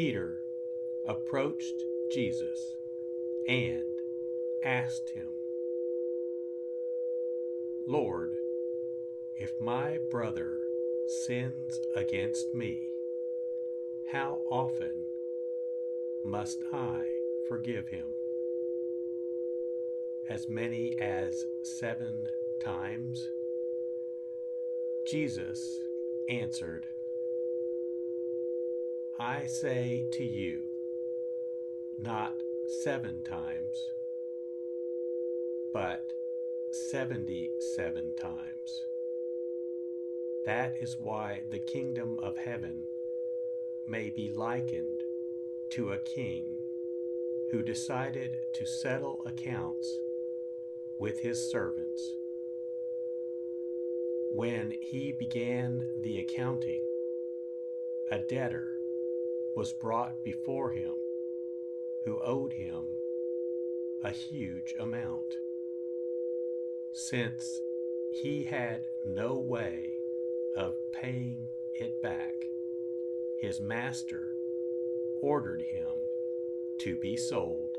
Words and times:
Peter 0.00 0.40
approached 1.06 1.74
Jesus 2.10 2.74
and 3.46 3.84
asked 4.64 5.10
him, 5.10 5.26
Lord, 7.86 8.30
if 9.36 9.52
my 9.60 9.98
brother 10.10 10.56
sins 11.26 11.78
against 11.94 12.54
me, 12.54 12.80
how 14.10 14.38
often 14.50 15.04
must 16.24 16.62
I 16.72 17.02
forgive 17.46 17.88
him? 17.88 18.06
As 20.30 20.48
many 20.48 20.98
as 20.98 21.44
seven 21.62 22.26
times? 22.58 23.28
Jesus 25.06 25.60
answered, 26.30 26.86
I 29.22 29.44
say 29.44 30.06
to 30.12 30.24
you, 30.24 30.62
not 31.98 32.40
seven 32.82 33.22
times, 33.22 33.90
but 35.74 36.14
seventy 36.70 37.50
seven 37.58 38.14
times. 38.16 38.86
That 40.46 40.78
is 40.80 40.96
why 40.98 41.42
the 41.50 41.58
kingdom 41.58 42.18
of 42.22 42.38
heaven 42.38 42.84
may 43.86 44.08
be 44.08 44.30
likened 44.30 45.02
to 45.72 45.92
a 45.92 45.98
king 45.98 46.56
who 47.50 47.62
decided 47.62 48.38
to 48.54 48.64
settle 48.64 49.22
accounts 49.26 49.98
with 50.98 51.20
his 51.20 51.50
servants. 51.50 52.14
When 54.32 54.72
he 54.80 55.12
began 55.12 55.90
the 56.00 56.20
accounting, 56.20 56.86
a 58.10 58.18
debtor 58.18 58.79
was 59.54 59.72
brought 59.72 60.22
before 60.22 60.70
him 60.70 60.94
who 62.04 62.20
owed 62.20 62.52
him 62.52 62.84
a 64.02 64.10
huge 64.10 64.74
amount. 64.78 65.36
Since 66.92 67.60
he 68.10 68.44
had 68.44 68.86
no 69.04 69.34
way 69.34 69.98
of 70.56 70.74
paying 70.92 71.48
it 71.74 72.00
back, 72.02 72.46
his 73.38 73.60
master 73.60 74.34
ordered 75.20 75.62
him 75.62 76.08
to 76.78 76.96
be 76.96 77.16
sold, 77.16 77.76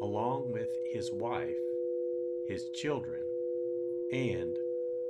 along 0.00 0.52
with 0.52 0.70
his 0.84 1.12
wife, 1.12 1.56
his 2.46 2.68
children, 2.70 3.22
and 4.12 4.58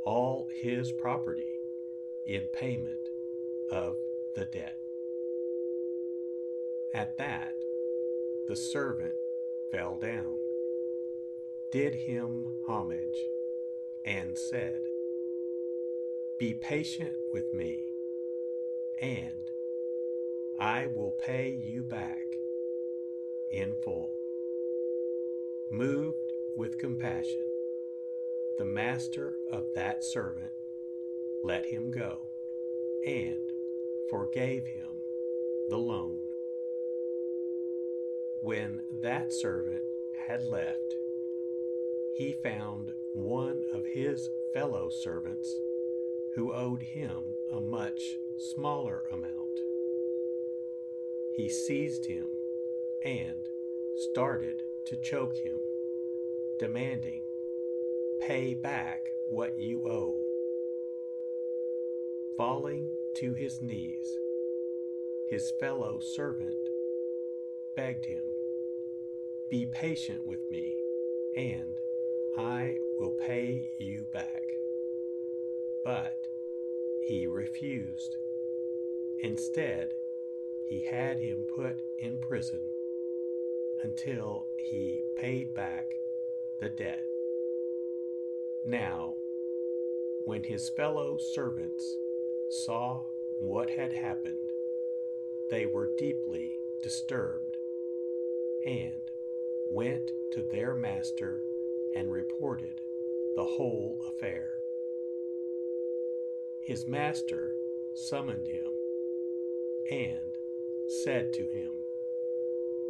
all 0.02 0.48
his 0.54 0.92
property 0.92 1.60
in 2.24 2.42
payment 2.52 3.10
of 3.70 3.96
the 4.34 4.44
debt. 4.44 4.78
At 6.94 7.18
that, 7.18 7.54
the 8.46 8.56
servant 8.56 9.14
fell 9.70 9.96
down, 9.96 10.38
did 11.70 11.94
him 11.94 12.46
homage, 12.66 13.28
and 14.04 14.38
said, 14.38 14.80
Be 16.38 16.54
patient 16.54 17.14
with 17.32 17.52
me, 17.52 17.84
and 19.00 19.50
I 20.58 20.86
will 20.86 21.10
pay 21.10 21.50
you 21.50 21.82
back 21.82 22.24
in 23.50 23.74
full. 23.82 24.14
Moved 25.70 26.32
with 26.56 26.78
compassion, 26.78 27.44
the 28.56 28.64
master 28.64 29.36
of 29.52 29.66
that 29.74 30.02
servant 30.02 30.52
let 31.44 31.66
him 31.66 31.90
go 31.90 32.18
and 33.06 33.52
forgave 34.10 34.66
him 34.66 34.88
the 35.68 35.78
loan. 35.78 36.27
When 38.40 38.82
that 39.00 39.32
servant 39.32 39.82
had 40.16 40.44
left, 40.44 40.96
he 42.14 42.32
found 42.32 42.92
one 43.12 43.64
of 43.72 43.84
his 43.84 44.30
fellow 44.52 44.90
servants 44.90 45.60
who 46.34 46.52
owed 46.52 46.82
him 46.82 47.34
a 47.50 47.60
much 47.60 48.18
smaller 48.36 49.02
amount. 49.12 49.60
He 51.34 51.48
seized 51.48 52.06
him 52.06 52.28
and 53.02 53.48
started 53.96 54.62
to 54.86 54.96
choke 54.96 55.36
him, 55.36 55.58
demanding, 56.58 57.22
Pay 58.20 58.54
back 58.54 59.12
what 59.28 59.58
you 59.58 59.88
owe. 59.88 60.16
Falling 62.36 62.88
to 63.14 63.34
his 63.34 63.60
knees, 63.60 64.16
his 65.28 65.50
fellow 65.50 65.98
servant 65.98 66.70
begged 67.74 68.06
him, 68.06 68.27
Be 69.50 69.64
patient 69.64 70.26
with 70.26 70.50
me, 70.50 70.76
and 71.34 71.80
I 72.36 72.76
will 72.98 73.12
pay 73.12 73.70
you 73.78 74.04
back. 74.12 74.42
But 75.82 76.26
he 77.00 77.26
refused. 77.26 78.16
Instead, 79.20 79.94
he 80.66 80.84
had 80.84 81.18
him 81.18 81.46
put 81.56 81.80
in 81.98 82.18
prison 82.18 82.60
until 83.82 84.46
he 84.58 85.02
paid 85.16 85.54
back 85.54 85.94
the 86.60 86.68
debt. 86.68 87.06
Now, 88.66 89.14
when 90.24 90.44
his 90.44 90.68
fellow 90.68 91.16
servants 91.16 91.96
saw 92.50 93.00
what 93.38 93.70
had 93.70 93.94
happened, 93.94 94.52
they 95.48 95.64
were 95.64 95.88
deeply 95.96 96.58
disturbed 96.82 97.56
and 98.66 99.07
went 99.70 100.10
to 100.32 100.42
their 100.42 100.74
master 100.74 101.42
and 101.94 102.10
reported 102.12 102.80
the 103.36 103.44
whole 103.44 103.98
affair. 104.08 104.50
His 106.60 106.86
master 106.86 107.54
summoned 107.94 108.46
him 108.46 108.66
and 109.90 110.36
said 111.02 111.32
to 111.34 111.42
him, 111.42 111.70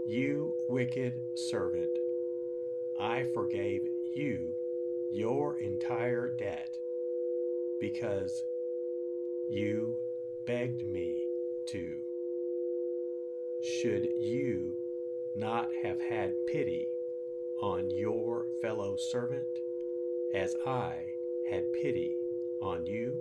You 0.07 0.55
wicked 0.69 1.15
servant, 1.35 1.97
I 2.99 3.25
forgave 3.35 3.83
you 4.15 4.55
your 5.13 5.59
entire 5.59 6.29
debt 6.29 6.71
because 7.81 8.43
you 9.49 9.97
begged 10.47 10.83
me 10.87 11.23
to. 11.67 11.99
Should 13.63 14.09
you 14.17 14.75
not 15.39 15.71
have 15.83 16.01
had 16.01 16.35
pity 16.47 16.89
on 17.63 17.89
your 17.91 18.47
fellow 18.61 18.97
servant 18.97 19.61
as 20.35 20.57
I 20.67 20.97
had 21.49 21.73
pity 21.73 22.17
on 22.61 22.85
you? 22.87 23.17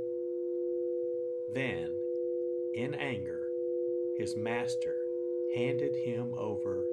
Then, 1.53 1.91
in 2.73 2.95
anger, 2.95 3.49
his 4.17 4.35
master 4.35 4.95
handed 5.53 5.95
him 5.95 6.33
over 6.37 6.85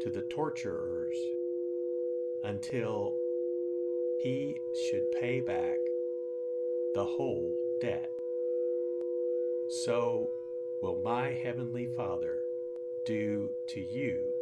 to 0.00 0.10
the 0.10 0.22
torturers 0.22 1.16
until 2.44 3.16
he 4.20 4.56
should 4.74 5.10
pay 5.20 5.40
back 5.40 5.78
the 6.94 7.04
whole 7.04 7.52
debt. 7.80 8.10
So 9.68 10.30
will 10.80 11.00
my 11.02 11.32
heavenly 11.32 11.88
Father 11.96 12.42
do 13.04 13.50
to 13.68 13.80
you 13.80 14.32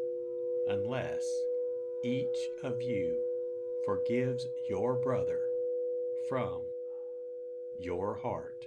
unless 0.67 1.25
each 2.05 2.49
of 2.63 2.83
you 2.83 3.17
forgives 3.85 4.49
your 4.69 4.95
brother 4.97 5.41
from 6.29 6.63
your 7.79 8.15
heart. 8.15 8.67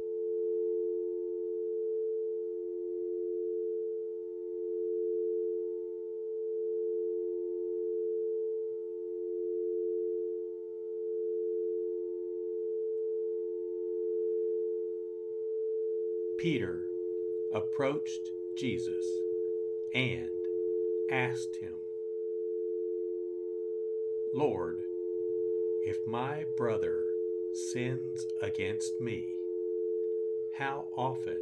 Peter 16.41 16.87
approached 17.53 18.31
Jesus 18.57 19.05
and 19.93 20.27
asked 21.11 21.57
him, 21.57 21.75
Lord, 24.33 24.79
if 25.85 25.97
my 26.07 26.45
brother 26.57 27.03
sins 27.53 28.25
against 28.41 28.99
me, 28.99 29.23
how 30.57 30.87
often 30.97 31.37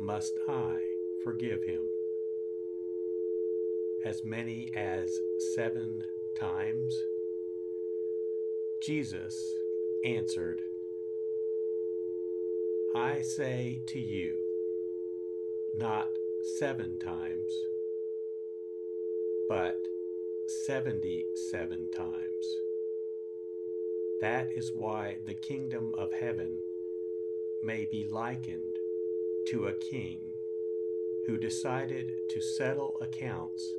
must 0.00 0.36
I 0.48 0.78
forgive 1.22 1.62
him? 1.62 1.82
As 4.04 4.24
many 4.24 4.72
as 4.74 5.16
seven 5.54 6.02
times? 6.36 6.92
Jesus 8.82 9.54
answered, 10.04 10.60
I 12.94 13.22
say 13.22 13.82
to 13.86 14.00
you, 14.00 14.36
not 15.76 16.08
seven 16.58 16.98
times, 16.98 17.52
but 19.48 19.78
seventy 20.66 21.24
seven 21.52 21.88
times. 21.92 22.56
That 24.20 24.50
is 24.56 24.72
why 24.74 25.18
the 25.24 25.34
kingdom 25.34 25.94
of 25.96 26.12
heaven 26.12 26.58
may 27.62 27.84
be 27.84 28.08
likened 28.10 28.74
to 29.50 29.66
a 29.66 29.72
king 29.74 30.18
who 31.28 31.38
decided 31.38 32.10
to 32.30 32.40
settle 32.40 32.98
accounts 33.00 33.72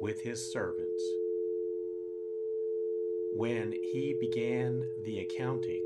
with 0.00 0.22
his 0.22 0.40
servants. 0.40 1.04
When 3.34 3.74
he 3.82 4.16
began 4.18 4.86
the 5.04 5.18
accounting, 5.20 5.82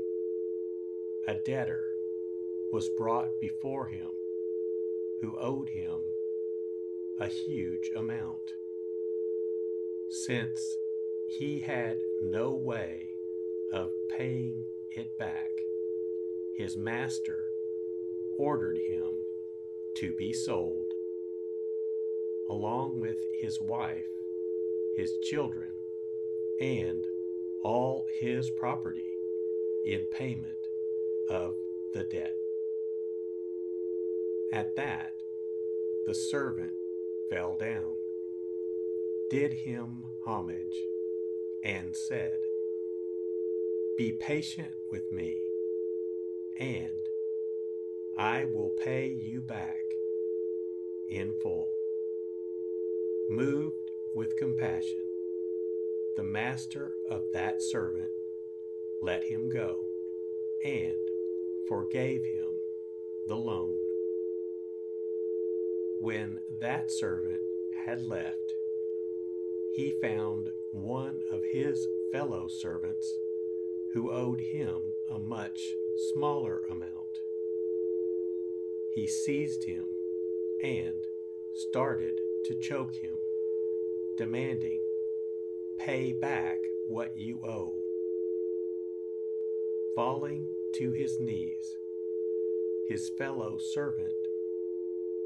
a 1.27 1.33
debtor 1.33 1.83
was 2.71 2.89
brought 2.89 3.39
before 3.39 3.87
him 3.87 4.07
who 5.21 5.37
owed 5.37 5.69
him 5.69 5.99
a 7.19 7.27
huge 7.27 7.91
amount. 7.95 8.53
Since 10.09 10.59
he 11.37 11.59
had 11.59 11.97
no 12.23 12.51
way 12.51 13.09
of 13.71 13.91
paying 14.09 14.65
it 14.91 15.17
back, 15.17 15.49
his 16.57 16.75
master 16.75 17.45
ordered 18.37 18.77
him 18.77 19.11
to 19.95 20.13
be 20.13 20.33
sold, 20.33 20.87
along 22.49 22.99
with 22.99 23.17
his 23.39 23.61
wife, 23.61 24.07
his 24.97 25.13
children, 25.29 25.69
and 26.59 27.05
all 27.63 28.07
his 28.19 28.49
property 28.49 29.13
in 29.85 30.01
payment 30.11 30.67
of 31.29 31.55
the 31.93 32.03
debt. 32.03 32.40
At 34.53 34.75
that, 34.75 35.13
the 36.05 36.13
servant 36.13 36.73
fell 37.29 37.55
down, 37.55 37.95
did 39.29 39.53
him 39.53 40.03
homage, 40.25 40.75
and 41.63 41.95
said, 41.95 42.37
Be 43.97 44.11
patient 44.11 44.73
with 44.91 45.09
me, 45.13 45.37
and 46.59 46.91
I 48.17 48.43
will 48.45 48.71
pay 48.83 49.07
you 49.07 49.39
back 49.39 49.79
in 51.09 51.33
full. 51.41 51.69
Moved 53.29 53.89
with 54.13 54.37
compassion, 54.37 55.05
the 56.17 56.23
master 56.23 56.91
of 57.09 57.23
that 57.31 57.61
servant 57.61 58.11
let 59.01 59.23
him 59.23 59.49
go 59.49 59.79
and 60.65 60.97
forgave 61.69 62.25
him 62.25 62.49
the 63.27 63.35
loan. 63.35 63.80
When 66.01 66.39
that 66.59 66.89
servant 66.89 67.41
had 67.85 68.01
left, 68.01 68.55
he 69.75 69.91
found 70.01 70.49
one 70.71 71.21
of 71.31 71.43
his 71.53 71.87
fellow 72.11 72.47
servants 72.47 73.07
who 73.93 74.11
owed 74.11 74.39
him 74.39 74.81
a 75.11 75.19
much 75.19 75.61
smaller 76.11 76.63
amount. 76.71 77.19
He 78.95 79.05
seized 79.05 79.63
him 79.65 79.85
and 80.63 81.05
started 81.53 82.19
to 82.45 82.55
choke 82.55 82.95
him, 82.95 83.13
demanding, 84.17 84.81
Pay 85.77 86.13
back 86.13 86.57
what 86.87 87.15
you 87.15 87.41
owe. 87.45 87.75
Falling 89.95 90.47
to 90.77 90.93
his 90.93 91.19
knees, 91.19 91.77
his 92.87 93.11
fellow 93.19 93.59
servant 93.59 94.15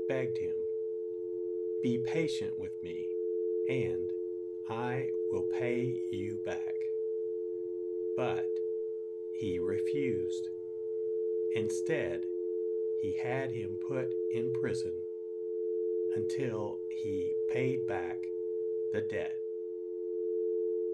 begged 0.10 0.38
him, 0.38 0.53
Be 1.86 2.00
patient 2.00 2.58
with 2.58 2.72
me, 2.82 3.06
and 3.70 4.10
I 4.68 5.08
will 5.30 5.44
pay 5.44 6.01
you 6.10 6.39
back. 6.44 6.74
But 8.18 8.48
he 9.36 9.60
refused. 9.60 10.50
Instead, 11.54 12.25
he 13.04 13.15
had 13.22 13.51
him 13.51 13.77
put 13.88 14.08
in 14.34 14.51
prison 14.60 14.94
until 16.15 16.80
he 16.89 17.36
paid 17.51 17.86
back 17.86 18.18
the 18.92 19.01
debt. 19.01 19.36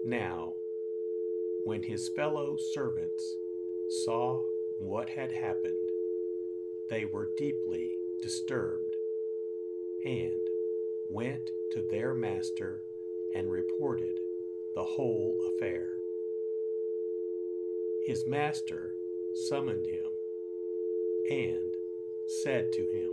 Now, 0.04 0.52
when 1.64 1.82
his 1.82 2.10
fellow 2.10 2.58
servants 2.58 3.34
saw 4.04 4.42
what 4.78 5.08
had 5.08 5.32
happened, 5.32 5.88
they 6.90 7.06
were 7.06 7.30
deeply 7.38 7.96
disturbed 8.20 8.94
and 10.04 10.51
went 11.12 11.50
to 11.72 11.82
their 11.90 12.14
master 12.14 12.80
and 13.34 13.50
reported 13.50 14.18
the 14.74 14.82
whole 14.82 15.38
affair. 15.54 15.90
His 18.06 18.26
master 18.26 18.94
summoned 19.48 19.86
him 19.86 20.06
and 21.30 21.72
said 22.42 22.72
to 22.72 22.80
him, 22.80 23.10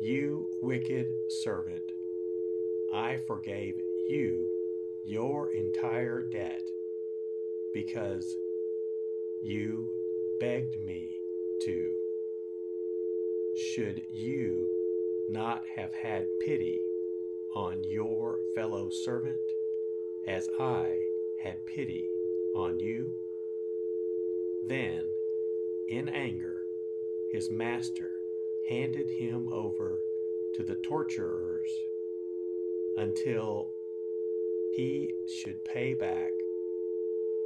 You 0.00 0.50
wicked 0.62 1.06
servant, 1.42 1.92
I 2.92 3.16
forgave 3.26 3.76
you 4.08 4.48
your 5.06 5.50
entire 5.52 6.22
debt 6.22 6.62
because 7.72 8.36
you 9.42 9.88
begged 10.40 10.78
me 10.80 11.16
to. 11.64 11.92
Should 13.74 14.02
you 14.12 14.85
not 15.28 15.64
have 15.74 15.92
had 15.94 16.26
pity 16.44 16.80
on 17.54 17.82
your 17.84 18.38
fellow 18.54 18.90
servant 18.90 19.40
as 20.26 20.48
I 20.58 20.98
had 21.42 21.64
pity 21.66 22.08
on 22.54 22.78
you? 22.78 23.12
Then, 24.68 25.04
in 25.88 26.08
anger, 26.08 26.62
his 27.32 27.50
master 27.50 28.10
handed 28.68 29.08
him 29.08 29.48
over 29.52 29.98
to 30.54 30.62
the 30.62 30.76
torturers 30.76 31.70
until 32.96 33.70
he 34.74 35.14
should 35.28 35.64
pay 35.64 35.94
back 35.94 36.30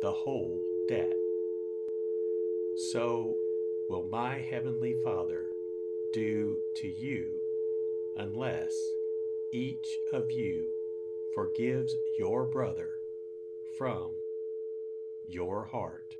the 0.01 0.13
whole 0.13 0.63
debt. 0.89 1.17
So 2.93 3.37
will 3.89 4.09
my 4.11 4.39
heavenly 4.39 4.95
Father 5.05 5.47
do 6.13 6.57
to 6.77 6.89
you 6.89 7.40
unless 8.17 8.73
each 9.53 9.99
of 10.13 10.31
you 10.31 10.67
forgives 11.35 11.95
your 12.19 12.47
brother 12.47 12.91
from 13.79 14.11
your 15.29 15.65
heart. 15.65 16.20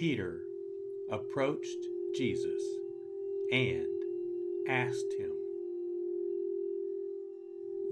Peter 0.00 0.40
approached 1.10 1.76
Jesus 2.16 2.62
and 3.52 3.86
asked 4.66 5.12
him, 5.18 5.30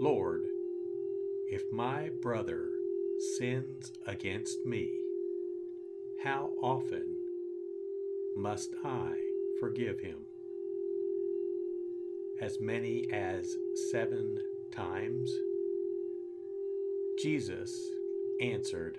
Lord, 0.01 0.41
if 1.51 1.61
my 1.71 2.09
brother 2.23 2.71
sins 3.37 3.93
against 4.07 4.65
me, 4.65 4.91
how 6.25 6.53
often 6.63 7.15
must 8.39 8.71
I 8.83 9.13
forgive 9.61 10.01
him? 10.01 10.17
As 12.41 12.59
many 12.59 13.05
as 13.13 13.55
seven 13.91 14.39
times? 14.73 15.31
Jesus 17.19 17.71
answered, 18.41 18.97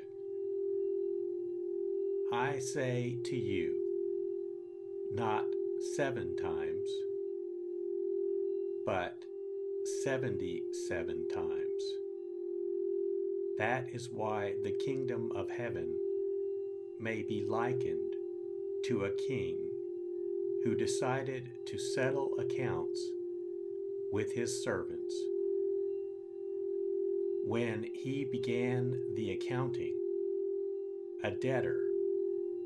I 2.31 2.59
say 2.59 3.17
to 3.23 3.35
you, 3.35 3.73
not 5.11 5.45
seven 5.95 6.35
times, 6.35 6.87
but 8.85 9.15
seventy 10.03 10.61
seven 10.87 11.27
times. 11.27 11.83
That 13.57 13.89
is 13.93 14.11
why 14.11 14.53
the 14.63 14.77
kingdom 14.85 15.31
of 15.33 15.49
heaven 15.49 15.97
may 16.99 17.23
be 17.23 17.43
likened 17.49 18.13
to 18.85 19.05
a 19.05 19.15
king 19.27 19.57
who 20.63 20.75
decided 20.75 21.49
to 21.65 21.79
settle 21.79 22.37
accounts 22.37 23.09
with 24.11 24.31
his 24.33 24.63
servants. 24.63 25.15
When 27.43 27.87
he 27.91 28.23
began 28.23 29.01
the 29.15 29.31
accounting, 29.31 29.95
a 31.23 31.31
debtor 31.31 31.88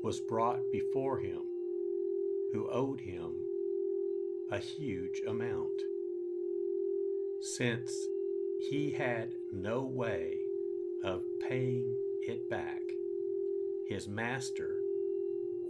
was 0.04 0.20
brought 0.20 0.60
before 0.70 1.18
him 1.18 1.40
who 2.52 2.68
owed 2.70 3.00
him 3.00 3.32
a 4.50 4.58
huge 4.58 5.22
amount. 5.26 5.72
Since 7.40 8.06
he 8.68 8.90
had 8.90 9.30
no 9.50 9.80
way 9.80 10.36
of 11.04 11.22
paying 11.48 11.96
it 12.28 12.50
back, 12.50 12.82
his 13.88 14.06
master 14.06 14.76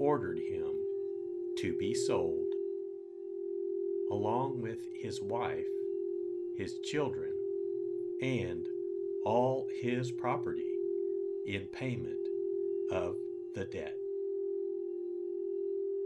ordered 0.00 0.40
him 0.40 0.72
to 1.58 1.72
be 1.72 1.94
sold, 1.94 2.48
along 4.10 4.60
with 4.60 4.80
his 5.00 5.22
wife, 5.22 5.68
his 6.56 6.80
children, 6.80 7.30
and 8.20 8.66
all 9.24 9.68
his 9.80 10.10
property 10.10 10.74
in 11.46 11.66
payment 11.66 12.26
of 12.90 13.16
the 13.54 13.64
debt. 13.66 14.03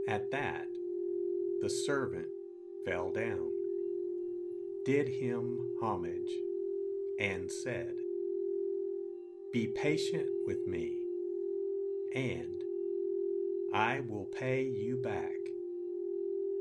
At 0.08 0.30
that, 0.30 0.66
the 1.60 1.68
servant 1.68 2.28
fell 2.86 3.10
down, 3.10 3.52
did 4.86 5.06
him 5.06 5.60
homage, 5.82 6.32
and 7.20 7.52
said, 7.52 7.94
Be 9.52 9.66
patient 9.66 10.30
with 10.46 10.66
me, 10.66 10.96
and 12.14 12.64
I 13.74 14.00
will 14.00 14.24
pay 14.24 14.62
you 14.62 14.96
back 14.96 15.36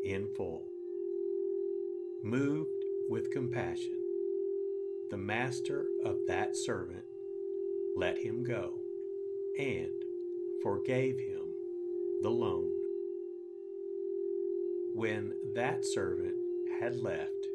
in 0.04 0.28
full. 0.36 0.66
Moved 2.22 2.84
with 3.08 3.32
compassion, 3.32 3.98
the 5.10 5.18
master 5.18 5.86
of 6.04 6.18
that 6.28 6.58
servant 6.58 7.06
let 7.96 8.18
him 8.18 8.44
go 8.44 8.74
and 9.58 9.94
forgave 10.62 11.18
him 11.18 11.44
the 12.22 12.30
loan. 12.30 12.77
When 14.98 15.34
that 15.54 15.86
servant 15.86 16.34
had 16.80 17.04
left, 17.04 17.46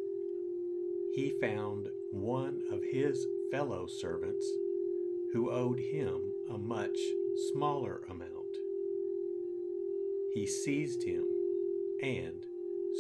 he 1.12 1.30
found 1.40 1.88
one 2.12 2.62
of 2.70 2.84
his 2.84 3.26
fellow 3.50 3.88
servants 3.88 4.48
who 5.32 5.50
owed 5.50 5.80
him 5.80 6.20
a 6.48 6.56
much 6.56 6.96
smaller 7.50 8.02
amount. 8.08 8.30
He 10.32 10.46
seized 10.46 11.02
him 11.02 11.24
and 12.00 12.46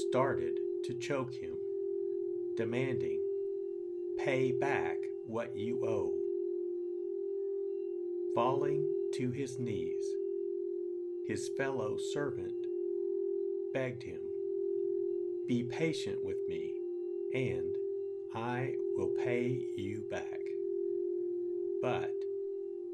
started 0.08 0.58
to 0.86 0.94
choke 0.94 1.32
him, 1.34 1.54
demanding, 2.56 3.20
Pay 4.18 4.50
back 4.50 4.96
what 5.24 5.54
you 5.54 5.86
owe. 5.86 6.18
Falling 8.34 8.92
to 9.14 9.30
his 9.30 9.60
knees, 9.60 10.04
his 11.28 11.48
fellow 11.56 11.96
servant 11.96 12.66
begged 13.72 14.02
him, 14.02 14.18
be 15.46 15.64
patient 15.64 16.22
with 16.22 16.38
me, 16.48 16.74
and 17.34 17.74
I 18.34 18.74
will 18.96 19.12
pay 19.24 19.60
you 19.76 20.02
back. 20.10 20.40
But 21.82 22.12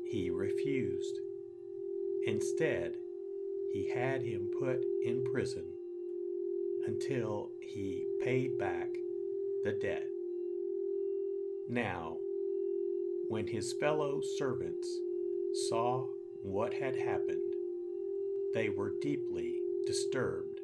he 0.05 0.31
refused. 0.31 1.21
Instead, 2.27 2.97
he 3.73 3.89
had 3.89 4.23
him 4.23 4.51
put 4.59 4.83
in 5.05 5.25
prison 5.25 5.65
until 6.87 7.51
he 7.61 8.07
paid 8.23 8.59
back 8.59 8.89
the 9.65 9.73
debt. 9.73 10.07
Now, 11.69 12.17
when 13.29 13.47
his 13.47 13.75
fellow 13.75 14.21
servants 14.39 14.89
saw 15.69 16.07
what 16.43 16.73
had 16.73 16.97
happened, 16.97 17.55
they 18.55 18.71
were 18.71 18.95
deeply 19.03 19.61
disturbed 19.87 20.61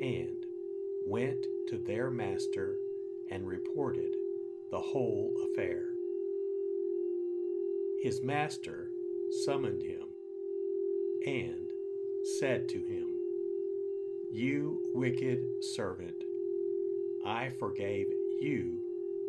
and 0.00 0.46
went 1.06 1.46
to 1.68 1.78
their 1.78 2.10
master 2.10 2.76
and 3.30 3.46
reported 3.46 4.12
the 4.70 4.80
whole 4.80 5.34
affair. 5.50 5.84
His 8.02 8.22
master 8.22 8.90
summoned 9.44 9.82
him 9.82 10.08
and 11.26 11.70
said 12.38 12.68
to 12.70 12.78
him, 12.78 13.08
You 14.32 14.80
wicked 14.94 15.44
servant, 15.74 16.24
I 17.24 17.50
forgave 17.58 18.06
you 18.40 18.78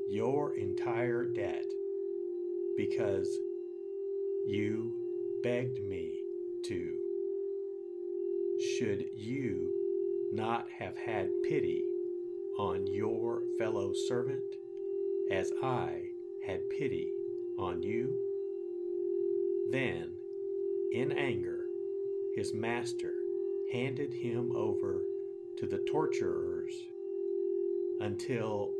your 0.09 0.55
entire 0.55 1.25
debt 1.25 1.65
because 2.77 3.39
you 4.45 4.93
begged 5.43 5.81
me 5.83 6.19
to. 6.65 6.97
Should 8.77 9.05
you 9.15 9.80
not 10.31 10.67
have 10.79 10.95
had 10.97 11.29
pity 11.47 11.83
on 12.57 12.87
your 12.87 13.43
fellow 13.57 13.91
servant 14.07 14.43
as 15.29 15.51
I 15.61 16.01
had 16.45 16.69
pity 16.69 17.11
on 17.57 17.83
you? 17.83 18.13
Then, 19.71 20.11
in 20.91 21.11
anger, 21.11 21.65
his 22.35 22.53
master 22.53 23.13
handed 23.71 24.13
him 24.13 24.51
over 24.55 25.01
to 25.57 25.67
the 25.67 25.79
torturers 25.89 26.73
until 27.99 28.73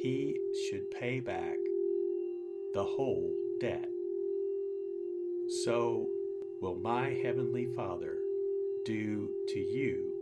he 0.00 0.36
should 0.68 0.90
pay 0.90 1.20
back 1.20 1.56
the 2.74 2.84
whole 2.84 3.32
debt. 3.60 3.88
So 5.64 6.08
will 6.60 6.76
my 6.76 7.10
heavenly 7.10 7.68
Father 7.76 8.18
do 8.84 9.28
to 9.48 9.60
you 9.60 10.13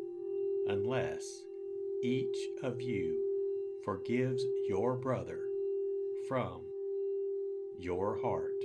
unless 0.66 1.44
each 2.02 2.48
of 2.62 2.80
you 2.80 3.16
forgives 3.84 4.46
your 4.68 4.94
brother 4.96 5.40
from 6.28 6.60
your 7.78 8.18
heart. 8.18 8.64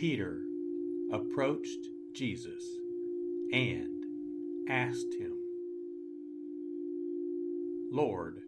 Peter 0.00 0.40
approached 1.12 1.90
Jesus 2.14 2.64
and 3.52 4.02
asked 4.66 5.12
him, 5.18 5.34
Lord, 7.92 8.40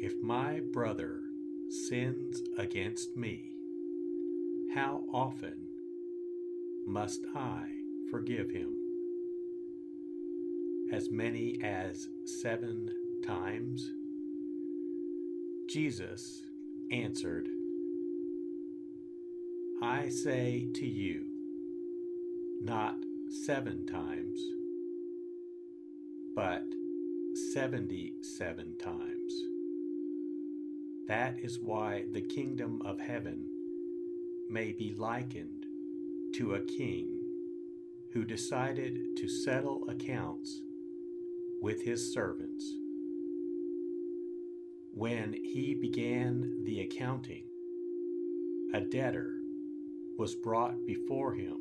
if 0.00 0.14
my 0.20 0.58
brother 0.72 1.20
sins 1.68 2.42
against 2.58 3.16
me, 3.16 3.52
how 4.74 5.04
often 5.14 5.68
must 6.88 7.20
I 7.36 7.68
forgive 8.10 8.50
him? 8.50 8.74
As 10.92 11.08
many 11.08 11.60
as 11.62 12.08
seven 12.24 12.90
times? 13.24 13.92
Jesus 15.68 16.42
answered, 16.90 17.46
I 19.90 20.10
say 20.10 20.68
to 20.74 20.86
you, 20.86 21.24
not 22.60 22.96
seven 23.46 23.86
times, 23.86 24.38
but 26.36 26.62
seventy 27.54 28.12
seven 28.20 28.76
times. 28.76 29.32
That 31.06 31.38
is 31.40 31.58
why 31.58 32.04
the 32.12 32.20
kingdom 32.20 32.82
of 32.84 33.00
heaven 33.00 33.48
may 34.50 34.72
be 34.72 34.94
likened 34.94 35.64
to 36.34 36.52
a 36.56 36.66
king 36.66 37.08
who 38.12 38.26
decided 38.26 39.16
to 39.16 39.26
settle 39.26 39.88
accounts 39.88 40.60
with 41.62 41.82
his 41.82 42.12
servants. 42.12 42.70
When 44.92 45.32
he 45.32 45.74
began 45.74 46.64
the 46.64 46.82
accounting, 46.82 47.44
a 48.74 48.82
debtor 48.82 49.37
was 50.18 50.34
brought 50.34 50.84
before 50.84 51.32
him 51.32 51.56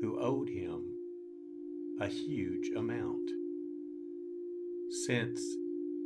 who 0.00 0.18
owed 0.18 0.48
him 0.48 0.82
a 2.00 2.06
huge 2.06 2.70
amount. 2.74 3.30
Since 5.04 5.40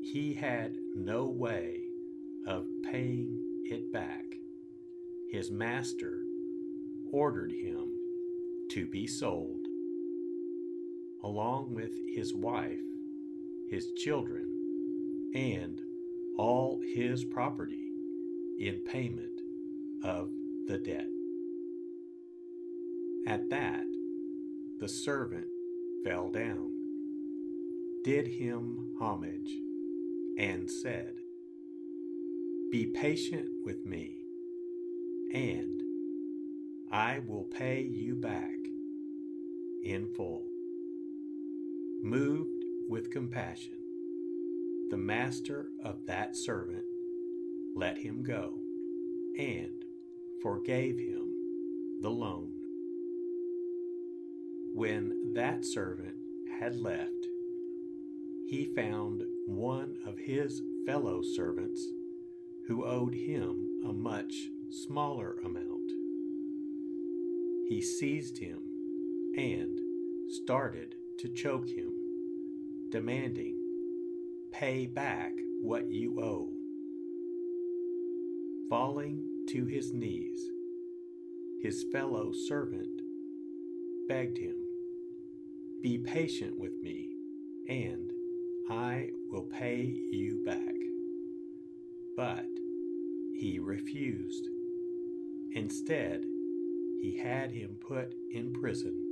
he 0.02 0.34
had 0.34 0.76
no 0.96 1.26
way 1.26 1.84
of 2.48 2.66
paying 2.90 3.62
it 3.64 3.92
back, 3.92 4.24
his 5.30 5.50
master 5.50 6.24
ordered 7.12 7.52
him 7.52 7.96
to 8.72 8.86
be 8.86 9.06
sold, 9.06 9.64
along 11.22 11.74
with 11.74 11.92
his 12.12 12.34
wife, 12.34 12.80
his 13.70 13.92
children, 13.92 15.32
and 15.34 15.80
all 16.38 16.82
his 16.94 17.24
property 17.24 17.88
in 18.58 18.82
payment 18.84 19.40
of 20.02 20.28
the 20.66 20.78
debt. 20.78 21.15
At 23.26 23.50
that, 23.50 23.84
the 24.78 24.88
servant 24.88 25.48
fell 26.04 26.30
down, 26.30 26.70
did 28.04 28.28
him 28.28 28.94
homage, 29.00 29.52
and 30.38 30.70
said, 30.70 31.14
Be 32.70 32.86
patient 32.86 33.48
with 33.64 33.84
me, 33.84 34.18
and 35.34 35.82
I 36.92 37.18
will 37.26 37.42
pay 37.42 37.82
you 37.82 38.14
back 38.14 38.54
in 39.82 40.08
full. 40.16 40.46
Moved 42.04 42.64
with 42.88 43.10
compassion, 43.10 43.78
the 44.90 44.96
master 44.96 45.70
of 45.82 46.06
that 46.06 46.36
servant 46.36 46.84
let 47.74 47.98
him 47.98 48.22
go 48.22 48.60
and 49.36 49.84
forgave 50.40 50.98
him 50.98 51.32
the 52.00 52.10
loan. 52.10 52.55
When 54.76 55.32
that 55.32 55.64
servant 55.64 56.16
had 56.60 56.76
left, 56.76 57.28
he 58.46 58.66
found 58.76 59.22
one 59.46 59.96
of 60.04 60.18
his 60.18 60.60
fellow 60.84 61.22
servants 61.22 61.82
who 62.66 62.84
owed 62.84 63.14
him 63.14 63.80
a 63.86 63.94
much 63.94 64.50
smaller 64.68 65.38
amount. 65.42 65.90
He 67.70 67.80
seized 67.80 68.36
him 68.36 68.58
and 69.38 69.80
started 70.28 70.94
to 71.20 71.30
choke 71.30 71.70
him, 71.70 71.94
demanding, 72.90 73.56
Pay 74.52 74.88
back 74.88 75.32
what 75.62 75.90
you 75.90 76.20
owe. 76.20 76.52
Falling 78.68 79.26
to 79.48 79.64
his 79.64 79.94
knees, 79.94 80.50
his 81.62 81.82
fellow 81.90 82.32
servant 82.32 83.00
begged 84.06 84.36
him, 84.36 84.65
be 85.82 85.98
patient 85.98 86.58
with 86.58 86.72
me, 86.82 87.10
and 87.68 88.10
I 88.70 89.10
will 89.30 89.42
pay 89.42 89.82
you 89.82 90.42
back. 90.44 90.74
But 92.16 92.46
he 93.34 93.58
refused. 93.58 94.48
Instead, 95.52 96.24
he 97.00 97.20
had 97.22 97.50
him 97.52 97.76
put 97.80 98.14
in 98.30 98.52
prison 98.52 99.02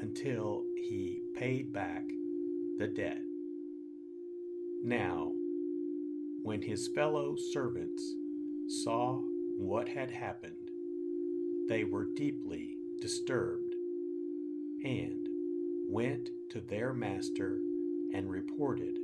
until 0.00 0.64
he 0.76 1.22
paid 1.34 1.72
back 1.72 2.04
the 2.78 2.88
debt. 2.88 3.22
Now, 4.84 5.32
when 6.42 6.62
his 6.62 6.88
fellow 6.88 7.36
servants 7.36 8.02
saw 8.82 9.20
what 9.56 9.88
had 9.88 10.10
happened, 10.10 10.70
they 11.68 11.84
were 11.84 12.06
deeply 12.16 12.76
disturbed 13.00 13.74
and 14.84 15.21
went 15.92 16.30
to 16.48 16.58
their 16.58 16.94
master 16.94 17.58
and 18.14 18.30
reported 18.30 18.96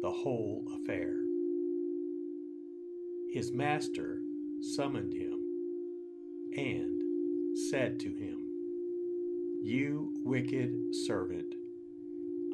the 0.00 0.10
whole 0.10 0.66
affair. 0.74 1.14
His 3.30 3.52
master 3.52 4.22
summoned 4.62 5.12
him 5.12 5.38
and 6.56 7.58
said 7.70 8.00
to 8.00 8.08
him, 8.08 8.38
You 9.62 10.14
wicked 10.24 10.94
servant, 11.06 11.54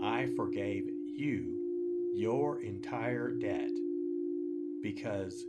I 0.03 0.27
forgave 0.35 0.91
you 1.07 2.13
your 2.17 2.61
entire 2.63 3.31
debt 3.31 3.71
because 4.83 5.47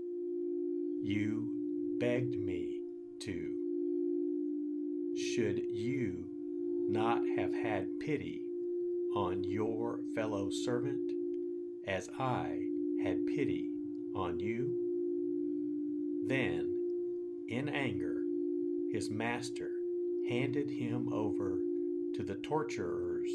you 1.01 1.49
begged 1.99 2.37
me 2.37 2.81
to. 3.21 3.55
Should 5.17 5.59
you 5.71 6.36
not 6.87 7.21
have 7.37 7.53
had 7.53 7.99
pity 7.99 8.41
on 9.15 9.43
your 9.43 9.99
fellow 10.15 10.49
servant 10.49 11.11
as 11.85 12.09
I 12.19 12.59
had 13.03 13.25
pity 13.27 13.71
on 14.15 14.39
you? 14.39 14.73
Then, 16.27 16.73
in 17.47 17.69
anger, 17.69 18.21
his 18.91 19.09
master 19.09 19.71
handed 20.29 20.69
him 20.69 21.11
over 21.13 21.59
to 22.15 22.23
the 22.23 22.35
torturers 22.35 23.31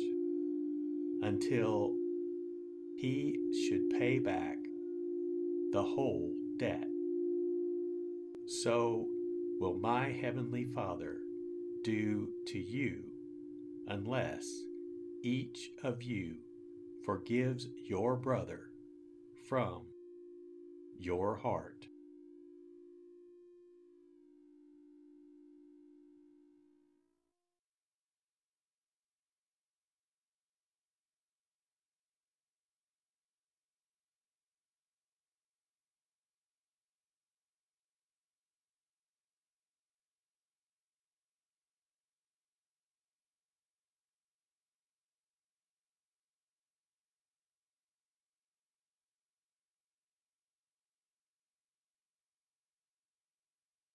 until 1.22 1.94
he 2.96 3.38
should 3.66 3.90
pay 3.98 4.18
back 4.18 4.58
the 5.72 5.82
whole 5.82 6.32
debt. 6.56 6.88
So 8.46 9.08
will 9.58 9.78
my 9.78 10.10
heavenly 10.10 10.66
Father 10.74 11.18
do 11.82 12.28
to 12.48 12.58
you 12.58 13.11
unless 13.88 14.44
each 15.22 15.70
of 15.82 16.02
you 16.02 16.36
forgives 17.04 17.66
your 17.88 18.16
brother 18.16 18.70
from 19.48 19.82
your 20.98 21.36
heart. 21.36 21.86